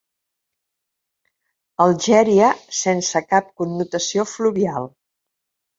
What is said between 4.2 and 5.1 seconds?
fluvial.